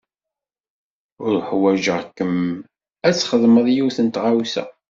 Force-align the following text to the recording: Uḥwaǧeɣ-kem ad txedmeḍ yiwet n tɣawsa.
Uḥwaǧeɣ-kem 1.29 2.35
ad 3.07 3.13
txedmeḍ 3.15 3.67
yiwet 3.71 3.97
n 4.01 4.07
tɣawsa. 4.07 4.63